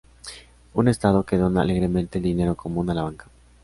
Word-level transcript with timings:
Un 0.81 0.87
estado 0.87 1.25
que 1.27 1.37
dona 1.37 1.61
alegremente 1.61 2.17
el 2.17 2.23
dinero 2.23 2.55
común 2.55 2.89
a 2.89 2.95
la 2.95 3.03
banca. 3.03 3.27